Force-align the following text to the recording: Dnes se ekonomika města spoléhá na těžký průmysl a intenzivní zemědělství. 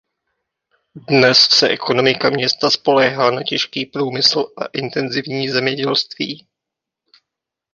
Dnes 0.95 1.37
se 1.43 1.67
ekonomika 1.69 2.29
města 2.29 2.69
spoléhá 2.69 3.31
na 3.31 3.43
těžký 3.43 3.85
průmysl 3.85 4.39
a 4.57 4.65
intenzivní 4.73 5.49
zemědělství. 5.49 6.47